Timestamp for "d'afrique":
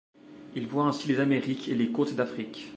2.15-2.69